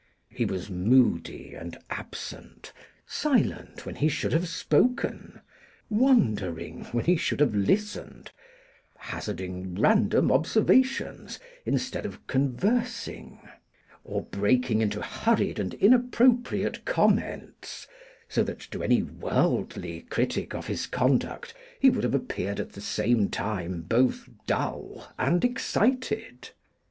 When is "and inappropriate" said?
15.59-16.83